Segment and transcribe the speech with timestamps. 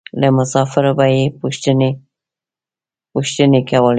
[0.19, 3.89] له مسافرو به یې پوښتنې کولې.